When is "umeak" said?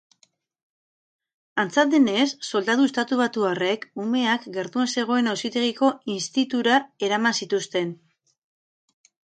4.07-4.49